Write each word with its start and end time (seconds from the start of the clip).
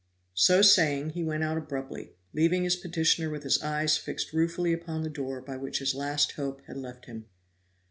So 0.33 0.63
saying, 0.63 1.11
he 1.11 1.23
went 1.23 1.43
out 1.43 1.59
abruptly, 1.59 2.13
leaving 2.33 2.63
his 2.63 2.75
petitioner 2.75 3.29
with 3.29 3.43
his 3.43 3.61
eyes 3.61 3.97
fixed 3.99 4.33
ruefully 4.33 4.73
upon 4.73 5.03
the 5.03 5.09
door 5.11 5.41
by 5.41 5.57
which 5.57 5.77
his 5.77 5.93
last 5.93 6.31
hope 6.31 6.63
had 6.65 6.77
left 6.77 7.05
him. 7.05 7.25